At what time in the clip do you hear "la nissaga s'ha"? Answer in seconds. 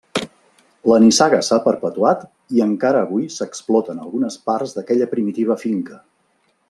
0.91-1.59